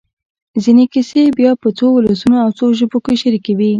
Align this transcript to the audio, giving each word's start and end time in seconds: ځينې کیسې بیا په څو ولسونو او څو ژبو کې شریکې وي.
ځينې 0.63 0.85
کیسې 0.93 1.21
بیا 1.37 1.51
په 1.61 1.69
څو 1.77 1.85
ولسونو 1.93 2.37
او 2.43 2.49
څو 2.59 2.65
ژبو 2.79 2.97
کې 3.05 3.13
شریکې 3.21 3.53
وي. 3.57 3.69